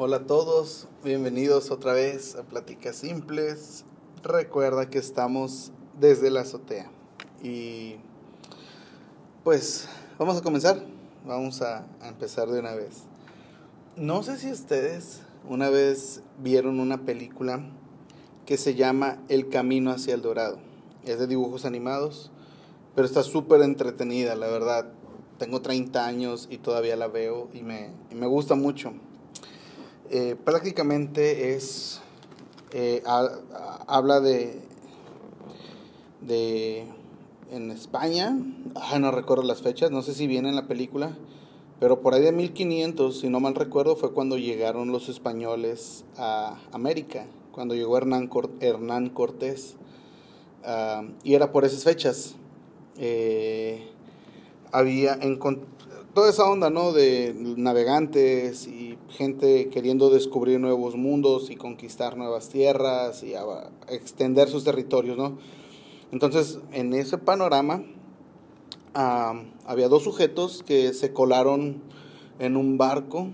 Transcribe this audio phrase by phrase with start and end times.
[0.00, 3.84] Hola a todos, bienvenidos otra vez a Pláticas Simples.
[4.22, 6.88] Recuerda que estamos desde la azotea.
[7.42, 7.96] Y
[9.42, 10.84] pues vamos a comenzar,
[11.26, 13.06] vamos a, empezar de una vez.
[13.96, 17.68] No sé si ustedes una vez vieron una película
[18.46, 20.60] que se llama El Camino hacia el Dorado.
[21.02, 22.30] Es de dibujos animados,
[22.94, 24.92] pero está súper entretenida, la verdad.
[25.38, 28.92] Tengo 30 años y todavía la veo y me, y me gusta mucho.
[30.10, 32.00] Eh, prácticamente es,
[32.72, 33.28] eh, ha-
[33.86, 34.58] habla de,
[36.20, 36.84] de,
[37.50, 38.36] en España,
[38.74, 41.16] ah, no recuerdo las fechas, no sé si viene en la película,
[41.80, 46.58] pero por ahí de 1500, si no mal recuerdo, fue cuando llegaron los españoles a
[46.72, 49.76] América, cuando llegó Hernán, Cor- Hernán Cortés,
[50.64, 52.34] ah, y era por esas fechas.
[52.96, 53.86] Eh,
[54.72, 55.14] había
[56.14, 56.92] toda esa onda, ¿no?
[56.92, 63.34] De navegantes y gente queriendo descubrir nuevos mundos y conquistar nuevas tierras y
[63.88, 65.38] extender sus territorios, ¿no?
[66.10, 67.82] Entonces, en ese panorama,
[68.94, 71.82] había dos sujetos que se colaron
[72.38, 73.28] en un barco,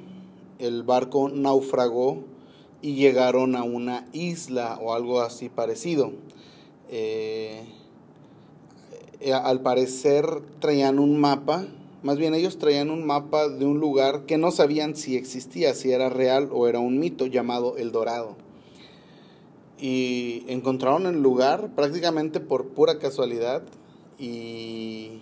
[0.59, 2.25] el barco naufragó
[2.83, 6.13] y llegaron a una isla o algo así parecido.
[6.91, 7.65] Eh,
[9.21, 10.27] eh, al parecer
[10.59, 11.67] traían un mapa,
[12.05, 15.91] más bien ellos traían un mapa de un lugar que no sabían si existía, si
[15.91, 18.37] era real o era un mito llamado El Dorado.
[19.81, 23.63] Y encontraron el lugar prácticamente por pura casualidad
[24.19, 25.13] y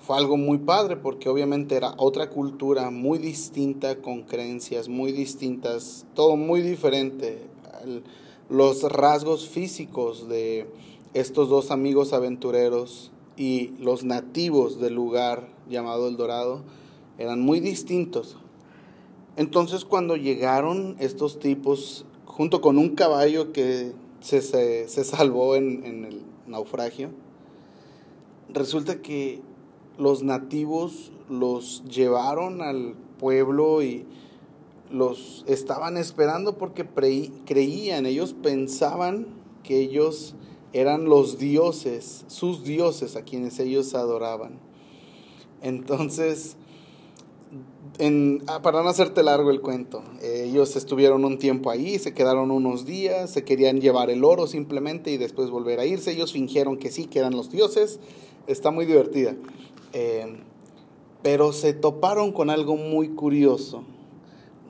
[0.00, 6.06] fue algo muy padre porque obviamente era otra cultura muy distinta, con creencias muy distintas,
[6.14, 7.42] todo muy diferente.
[8.48, 10.66] Los rasgos físicos de
[11.12, 16.62] estos dos amigos aventureros y los nativos del lugar llamado El Dorado
[17.18, 18.36] eran muy distintos.
[19.36, 25.84] Entonces cuando llegaron estos tipos, junto con un caballo que se, se, se salvó en,
[25.84, 27.10] en el naufragio,
[28.48, 29.42] resulta que
[29.98, 34.06] los nativos los llevaron al pueblo y
[34.90, 36.86] los estaban esperando porque
[37.44, 39.26] creían, ellos pensaban
[39.62, 40.34] que ellos
[40.72, 44.58] eran los dioses, sus dioses a quienes ellos adoraban.
[45.62, 46.56] Entonces,
[47.98, 52.12] en- ah, para no hacerte largo el cuento, eh, ellos estuvieron un tiempo ahí, se
[52.12, 56.12] quedaron unos días, se querían llevar el oro simplemente y después volver a irse.
[56.12, 58.00] Ellos fingieron que sí, que eran los dioses.
[58.46, 59.34] Está muy divertida.
[59.92, 60.36] Eh,
[61.22, 63.82] pero se toparon con algo muy curioso.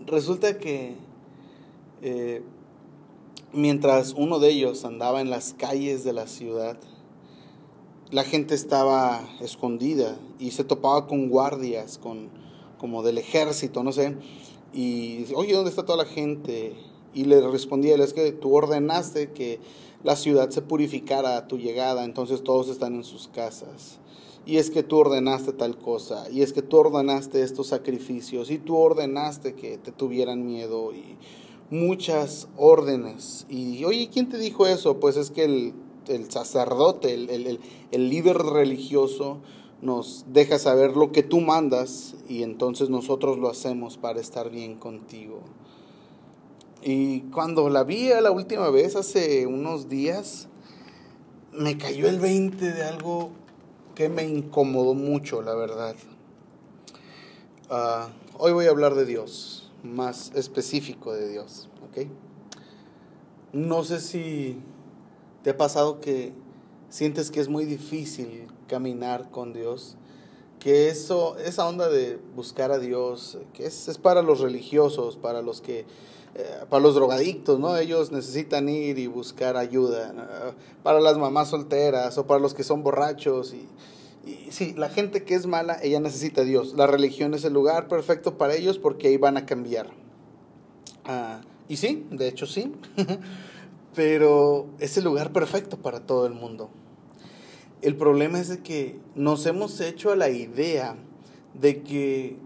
[0.07, 0.95] Resulta que
[2.03, 2.43] eh,
[3.56, 6.78] mientras uno de ellos andaba en las calles de la ciudad,
[8.11, 12.31] la gente estaba escondida y se topaba con guardias, con
[12.78, 14.16] como del ejército, no sé,
[14.72, 16.75] y dice, oye, ¿dónde está toda la gente?
[17.15, 19.59] Y le respondía él, es que tú ordenaste que
[20.05, 23.99] la ciudad se purificara a tu llegada, entonces todos están en sus casas.
[24.45, 28.59] Y es que tú ordenaste tal cosa, y es que tú ordenaste estos sacrificios, y
[28.59, 31.16] tú ordenaste que te tuvieran miedo, y
[31.71, 33.47] muchas órdenes.
[33.49, 34.99] Y oye, ¿quién te dijo eso?
[35.00, 35.75] Pues es que el,
[36.09, 37.60] el sacerdote, el, el,
[37.91, 39.38] el, líder religioso,
[39.82, 44.77] nos deja saber lo que tú mandas y entonces nosotros lo hacemos para estar bien
[44.77, 45.41] contigo.
[46.82, 50.48] Y cuando la vi la última vez, hace unos días,
[51.53, 53.31] me cayó el 20 de algo
[53.94, 55.97] que me incomodó mucho, la verdad.
[57.71, 61.69] Ah, hoy voy a hablar de Dios, más específico de Dios.
[63.52, 64.58] No sé si
[65.42, 66.34] te ha pasado que
[66.88, 69.97] sientes que es muy difícil caminar con Dios,
[70.58, 75.42] que eso, esa onda de buscar a Dios, que es, es para los religiosos, para
[75.42, 75.80] los que,
[76.34, 77.76] eh, para los drogadictos, ¿no?
[77.76, 82.82] Ellos necesitan ir y buscar ayuda, para las mamás solteras o para los que son
[82.82, 83.68] borrachos y
[84.51, 86.75] sí, la gente que es mala, ella necesita a Dios.
[86.75, 89.91] La religión es el lugar perfecto para ellos porque ahí van a cambiar.
[91.05, 92.73] Ah, y sí, de hecho sí,
[93.95, 96.71] pero es el lugar perfecto para todo el mundo.
[97.83, 100.97] El problema es de que nos hemos hecho a la idea
[101.55, 102.37] de que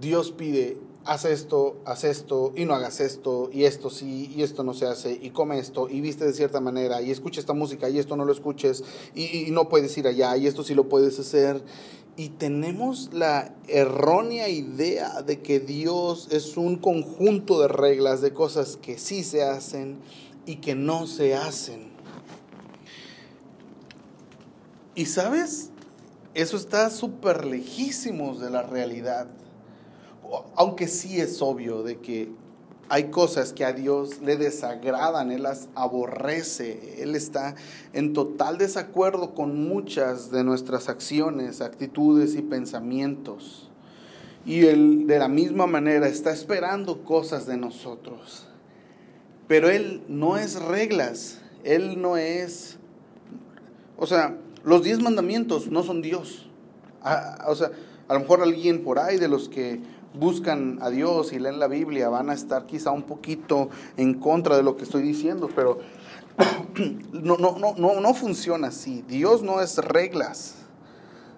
[0.00, 4.62] Dios pide, haz esto, haz esto, y no hagas esto, y esto sí, y esto
[4.62, 7.88] no se hace, y come esto, y viste de cierta manera, y escucha esta música,
[7.88, 8.84] y esto no lo escuches,
[9.14, 11.62] y, no puedes ir allá, y esto sí lo puedes hacer.
[12.16, 18.76] Y tenemos la errónea idea de que Dios es un conjunto de reglas, de cosas
[18.76, 19.98] que sí se hacen
[20.44, 21.90] y que no se hacen.
[24.94, 25.70] Y sabes,
[26.34, 29.28] eso está súper lejísimos de la realidad.
[30.56, 32.30] Aunque sí es obvio de que
[32.88, 37.54] hay cosas que a Dios le desagradan, Él las aborrece, Él está
[37.92, 43.70] en total desacuerdo con muchas de nuestras acciones, actitudes y pensamientos.
[44.44, 48.46] Y Él de la misma manera está esperando cosas de nosotros.
[49.48, 52.76] Pero Él no es reglas, Él no es...
[53.96, 56.50] O sea, los diez mandamientos no son Dios.
[57.02, 57.70] Ah, o sea,
[58.08, 59.80] a lo mejor alguien por ahí de los que
[60.14, 64.56] buscan a Dios y leen la Biblia van a estar quizá un poquito en contra
[64.56, 65.78] de lo que estoy diciendo, pero
[67.12, 69.04] no, no, no, no, no funciona así.
[69.08, 70.56] Dios no es reglas.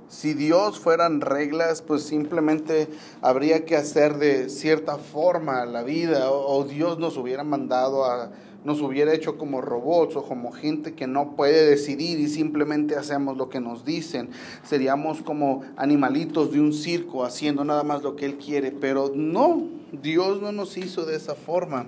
[0.08, 2.88] Si Dios fueran reglas, pues simplemente
[3.20, 8.30] habría que hacer de cierta forma la vida o, o Dios nos hubiera mandado a
[8.64, 13.36] nos hubiera hecho como robots o como gente que no puede decidir y simplemente hacemos
[13.36, 14.30] lo que nos dicen.
[14.62, 19.68] Seríamos como animalitos de un circo haciendo nada más lo que Él quiere, pero no,
[19.92, 21.86] Dios no nos hizo de esa forma.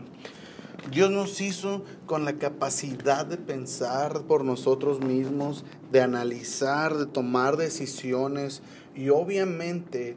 [0.90, 7.56] Dios nos hizo con la capacidad de pensar por nosotros mismos, de analizar, de tomar
[7.56, 8.62] decisiones
[8.94, 10.16] y obviamente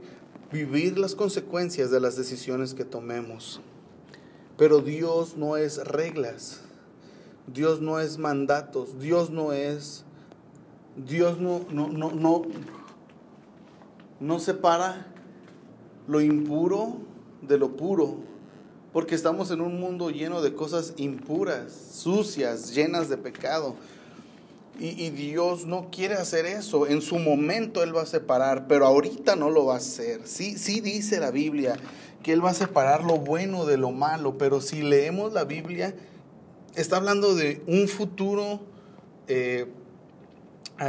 [0.52, 3.62] vivir las consecuencias de las decisiones que tomemos.
[4.60, 6.60] Pero Dios no es reglas,
[7.48, 10.04] Dios no es mandatos, Dios no es,
[10.98, 12.42] Dios no, no, no, no,
[14.20, 15.08] no separa
[16.10, 16.98] lo impuro
[17.42, 18.18] de lo puro,
[18.92, 23.78] porque estamos en un mundo lleno de cosas impuras, sucias, llenas de pecado.
[24.78, 26.88] Y, y, Dios no quiere hacer eso.
[26.88, 30.22] En su momento Él va a separar, pero ahorita no lo va a hacer.
[30.26, 31.76] Sí, sí dice la Biblia
[32.24, 35.95] que Él va a separar lo bueno de lo malo, pero si leemos la Biblia,
[36.75, 38.60] está hablando de un futuro
[39.27, 39.68] eh,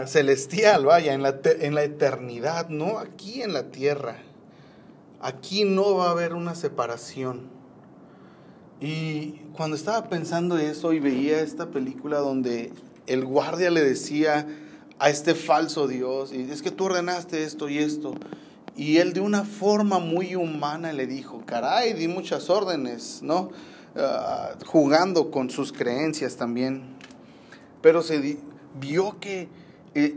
[0.06, 4.18] celestial, vaya, en la, eternidad, no aquí en la tierra.
[5.20, 7.48] Aquí no va a haber una separación.
[8.80, 12.72] Y cuando estaba pensando eso y veía esta película donde
[13.06, 14.46] el guardia le decía
[14.98, 18.14] a este falso Dios, es que tú ordenaste esto y esto,
[18.76, 23.50] y él de una forma muy humana le dijo, caray, di muchas órdenes, ¿no?
[23.96, 26.96] Ah, jugando con sus creencias también.
[27.82, 28.38] Pero se
[28.78, 29.48] vio que
[29.94, 30.16] eh,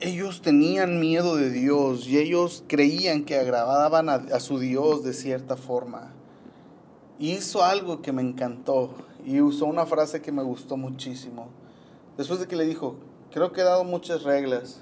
[0.00, 5.56] ellos tenían miedo de Dios y ellos creían que agradaban a, su Dios de cierta
[5.56, 6.12] forma.
[7.18, 8.90] Hizo algo que me encantó
[9.24, 11.48] y usó una frase que me gustó muchísimo.
[12.18, 12.96] Después de que le dijo,
[13.32, 14.80] creo que he dado muchas reglas,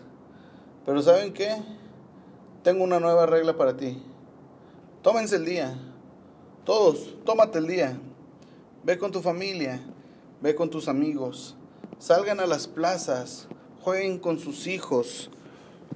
[0.86, 1.54] pero ¿saben qué?
[2.62, 4.02] Tengo una nueva regla para ti.
[5.02, 5.78] Tómense el día.
[6.64, 7.98] Todos, tómate el día.
[8.84, 9.80] Ve con tu familia,
[10.40, 11.56] ve con tus amigos.
[11.98, 13.48] Salgan a las plazas,
[13.82, 15.30] jueguen con sus hijos,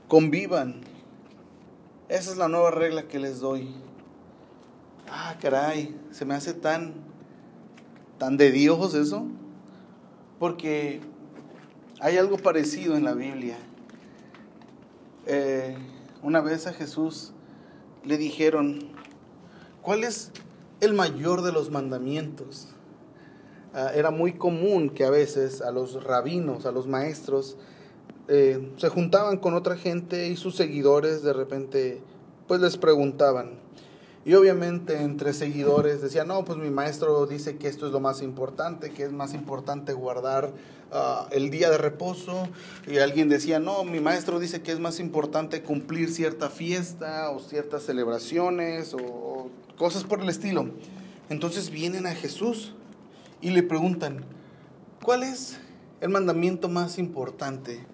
[0.09, 0.83] convivan.
[2.09, 3.75] Esa es la nueva regla que les doy.
[5.09, 6.95] Ah, caray, se me hace tan
[8.19, 9.27] tan de Dios eso,
[10.39, 11.01] porque
[12.01, 13.57] hay algo parecido en la Biblia.
[15.27, 15.77] Eh,
[16.25, 17.33] una vez a Jesús
[18.03, 18.79] le dijeron,
[19.83, 20.33] ¿cuál es
[20.81, 22.69] el mayor de los mandamientos?
[23.75, 27.59] Ah, era muy común que a veces a los rabinos, a los maestros,
[28.29, 32.01] eh, se juntaban con otra gente y sus seguidores de repente
[32.49, 33.59] pues les preguntaban,
[34.27, 38.23] y obviamente entre seguidores decían, no, pues mi maestro dice que esto es lo más
[38.23, 40.51] importante, que es más importante guardar
[40.93, 42.49] uh, el día de reposo.
[42.87, 47.39] Y alguien decía, no, mi maestro dice que es más importante cumplir cierta fiesta o
[47.39, 50.71] ciertas celebraciones o cosas por el estilo.
[51.29, 52.73] Entonces vienen a Jesús
[53.43, 54.25] y le preguntan,
[55.03, 55.59] ¿cuál es
[56.01, 57.85] el mandamiento más importante?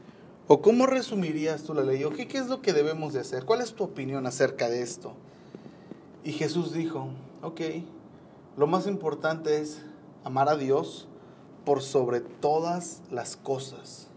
[0.46, 2.04] ¿O cómo resumirías tú la ley?
[2.04, 3.44] ¿O qué, qué es lo que debemos de hacer?
[3.44, 5.14] ¿Cuál es tu opinión acerca de esto?
[6.22, 7.08] Y Jesús dijo,
[7.42, 7.60] ok,
[8.56, 9.82] lo más importante es
[10.24, 11.08] amar a Dios
[11.64, 14.08] por sobre todas las cosas.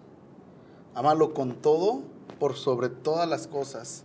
[0.95, 2.01] Amarlo con todo
[2.39, 4.03] por sobre todas las cosas.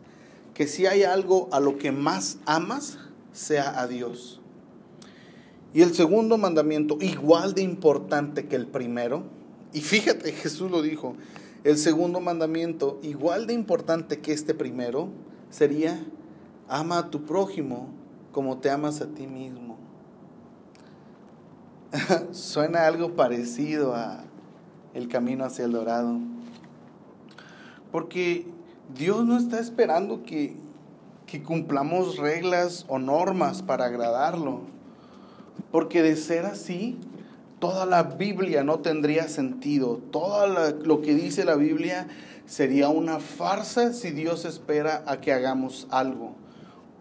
[0.54, 2.98] Que si hay algo a lo que más amas,
[3.32, 4.40] sea a Dios.
[5.74, 9.24] Y el segundo mandamiento, igual de importante que el primero,
[9.72, 11.14] y fíjate, Jesús lo dijo,
[11.64, 15.08] el segundo mandamiento, igual de importante que este primero,
[15.50, 16.00] sería
[16.68, 17.88] ama a tu prójimo
[18.32, 19.76] como te amas a ti mismo.
[22.32, 24.24] Suena algo parecido a
[24.94, 26.18] el camino hacia el dorado.
[27.90, 28.46] Porque
[28.94, 30.56] Dios no está esperando que,
[31.26, 34.60] que cumplamos reglas o normas para agradarlo.
[35.72, 36.98] Porque de ser así,
[37.58, 40.00] toda la Biblia no tendría sentido.
[40.10, 42.08] Todo lo que dice la Biblia
[42.46, 46.34] sería una farsa si Dios espera a que hagamos algo.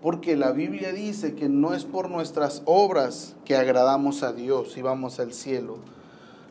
[0.02, 4.82] Porque la Biblia dice que no es por nuestras obras que agradamos a Dios y
[4.82, 5.78] vamos al cielo,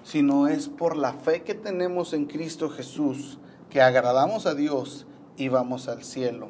[0.03, 3.39] sino es por la fe que tenemos en Cristo Jesús
[3.71, 6.49] que agradamos a Dios y vamos al cielo.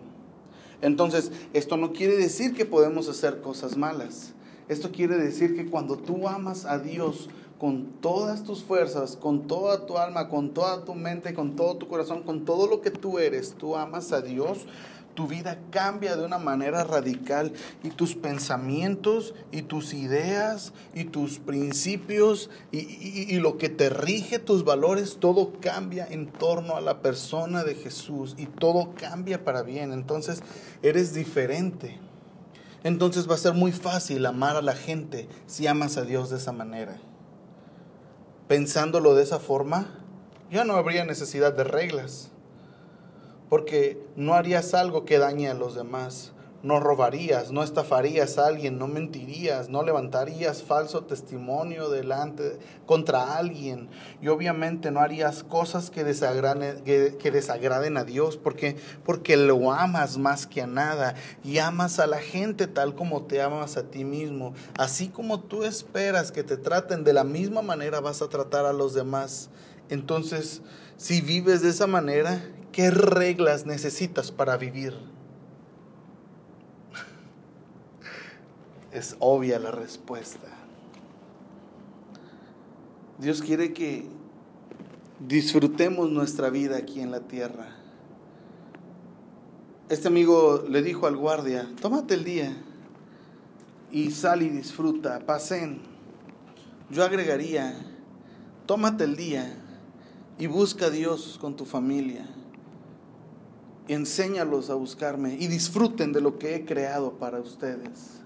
[0.83, 4.35] Entonces, esto no quiere decir que podemos hacer cosas malas.
[4.69, 9.87] Esto quiere decir que cuando tú amas a Dios con todas tus fuerzas, con toda
[9.87, 13.19] tu alma, con toda tu mente, con todo tu corazón, con todo lo que tú
[13.19, 14.67] eres, tú amas a Dios,
[15.17, 21.41] tu vida cambia de una manera radical y tus pensamientos y tus ideas y tus
[21.41, 27.65] principios y, lo que te rige, tus valores, todo cambia en torno a la persona
[27.65, 29.93] de Jesús y todo cambia para bien.
[29.93, 30.43] Entonces
[30.83, 31.99] eres diferente.
[32.85, 36.37] Entonces va a ser muy fácil amar a la gente si amas a Dios de
[36.37, 36.99] esa manera.
[38.49, 39.89] Pensándolo de esa forma,
[40.51, 42.31] ya no habría necesidad de reglas
[43.49, 46.33] porque no harías algo que dañe a los demás.
[46.63, 53.89] No robarías, no estafarías a alguien, no mentirías, no levantarías falso testimonio delante contra alguien
[54.21, 60.19] y obviamente no harías cosas que desagraden, que, desagraden a Dios porque, porque lo amas
[60.19, 64.05] más que a nada y amas a la gente tal como te amas a ti
[64.05, 64.55] mismo.
[64.77, 68.73] Así como tú esperas que te traten de la misma manera vas a tratar a
[68.73, 69.51] los demás.
[69.89, 70.63] Entonces,
[70.97, 72.43] si vives de esa manera,
[72.77, 74.93] ¿Qué reglas necesitas para vivir?
[78.93, 80.49] Es obvia la respuesta.
[83.17, 84.05] Dios quiere que
[85.27, 87.79] disfrutemos nuestra vida aquí en la tierra.
[89.89, 92.55] Este amigo le dijo al guardia, tómate el día
[93.91, 95.81] y sal y disfruta, pasen.
[96.91, 97.75] Yo agregaría,
[98.67, 99.63] tómate el día
[100.39, 102.27] y busca a Dios con tu familia
[103.89, 108.21] enséñalos a buscarme y disfruten de lo que he creado para ustedes.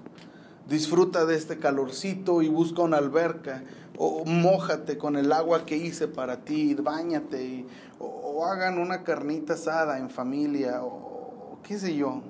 [0.69, 3.65] Disfruta de este calorcito y busca una alberca
[3.99, 7.67] o mójate con el agua que hice para ti, bañate
[7.99, 12.23] o, hagan una carnita asada en familia o qué sé yo.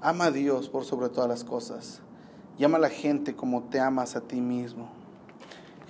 [0.00, 2.00] Ama a Dios por sobre todas las cosas
[2.58, 5.01] y ama a la gente como te amas a ti mismo.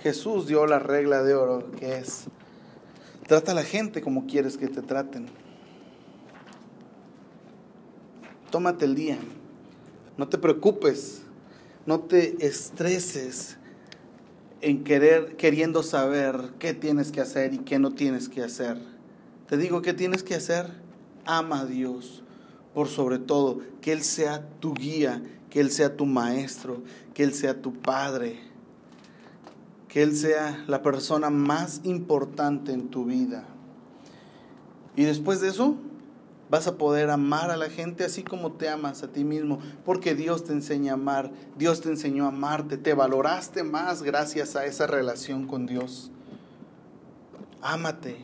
[0.03, 2.27] Jesús dio la regla de oro que es
[3.27, 5.27] Trata a la gente como quieres que te traten.
[8.51, 9.17] Tómate el día.
[10.17, 11.21] No te preocupes.
[11.85, 13.57] No te estreses
[14.61, 18.77] en querer, queriendo saber qué tienes que hacer y qué no tienes que hacer.
[19.47, 20.67] Te digo qué tienes que hacer.
[21.25, 22.23] Ama a Dios
[22.73, 23.61] por sobre todo.
[23.79, 26.83] Que Él sea tu guía, que Él sea tu maestro,
[27.13, 28.52] que Él sea tu padre
[29.93, 33.43] que Él sea la persona más importante en tu vida.
[34.95, 35.75] Y después de eso,
[36.49, 40.15] vas a poder amar a la gente así como te amas a ti mismo, porque
[40.15, 44.65] Dios te enseña a amar, Dios te enseñó a amarte, te valoraste más gracias a
[44.65, 46.11] esa relación con Dios.
[47.61, 48.17] Ámate,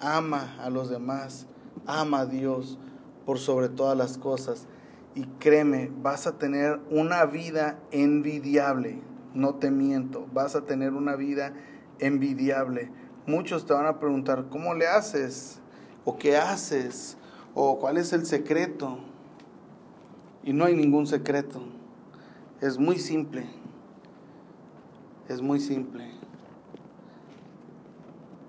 [0.00, 1.46] ama a los demás,
[1.86, 2.76] ama a Dios
[3.24, 4.66] por sobre todas las cosas.
[5.14, 11.16] Y créeme, vas a tener una vida envidiable no te miento, vas a tener una
[11.16, 11.52] vida
[11.98, 12.90] envidiable.
[13.26, 15.60] Muchos te van a preguntar, ¿cómo le haces?
[16.04, 17.16] ¿O qué haces?
[17.54, 18.98] ¿O cuál es el secreto?
[20.42, 21.60] Y no hay ningún secreto.
[22.60, 23.46] Es muy simple.
[25.28, 26.10] Es muy simple.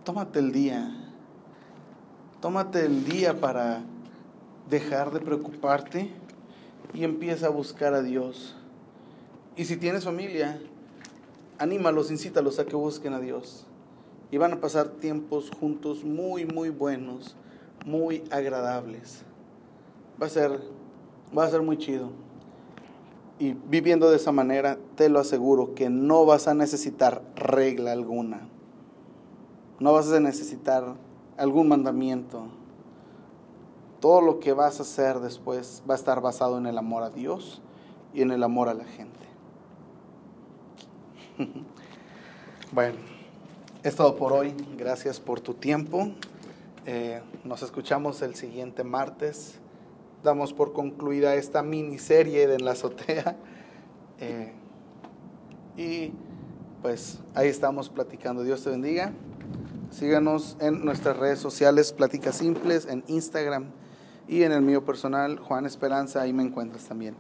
[0.06, 0.96] Tómate el día.
[2.40, 3.82] Tómate el día para
[4.70, 6.10] dejar de preocuparte
[6.94, 8.56] y empieza a buscar a Dios.
[9.58, 10.62] Y si tienes familia,
[11.60, 13.68] anímalos, incítalos a que busquen a Dios.
[14.32, 17.36] Y van a pasar tiempos juntos muy, muy buenos,
[17.86, 19.24] muy agradables.
[20.22, 20.60] Va a ser,
[21.38, 22.10] va a ser muy chido.
[23.40, 28.48] Y viviendo de esa manera, te lo aseguro que no vas a necesitar regla alguna.
[29.80, 30.96] No vas a necesitar
[31.38, 32.48] algún mandamiento.
[34.00, 37.10] Todo lo que vas a hacer después va a estar basado en el amor a
[37.10, 37.62] Dios
[38.14, 39.29] y en el amor a la gente.
[42.72, 42.98] bueno,
[43.84, 44.54] es todo por hoy.
[44.78, 46.12] Gracias por tu tiempo.
[46.86, 49.60] Eh, nos escuchamos el siguiente martes.
[50.24, 53.38] Damos por concluida esta miniserie de En la azotea.
[54.22, 54.52] Eh,
[55.78, 56.12] y
[56.82, 58.44] pues ahí estamos platicando.
[58.44, 59.14] Dios te bendiga.
[59.92, 63.68] Síganos en nuestras redes sociales, Pláticas Simples, en Instagram
[64.28, 66.22] y en el mío personal, Juan Esperanza.
[66.22, 67.16] Ahí me encuentras también.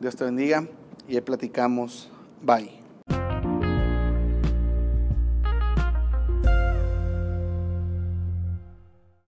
[0.00, 0.66] Dios te bendiga
[1.06, 2.10] y ahí platicamos.
[2.40, 2.77] Bye.